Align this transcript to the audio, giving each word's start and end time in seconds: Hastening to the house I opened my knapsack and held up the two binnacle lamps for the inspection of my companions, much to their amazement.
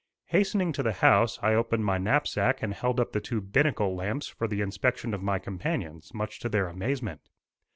Hastening 0.29 0.73
to 0.73 0.81
the 0.81 0.93
house 0.93 1.37
I 1.43 1.53
opened 1.53 1.85
my 1.85 1.99
knapsack 1.99 2.63
and 2.63 2.73
held 2.73 2.99
up 2.99 3.11
the 3.11 3.19
two 3.21 3.39
binnacle 3.39 3.95
lamps 3.95 4.27
for 4.27 4.47
the 4.47 4.61
inspection 4.61 5.13
of 5.13 5.21
my 5.21 5.37
companions, 5.37 6.11
much 6.11 6.39
to 6.39 6.49
their 6.49 6.67
amazement. 6.67 7.21